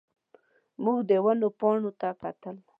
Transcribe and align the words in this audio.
موږ 0.83 0.99
د 1.09 1.11
ونو 1.23 1.47
پاڼو 1.59 1.91
ته 1.99 2.09
کتل. 2.21 2.55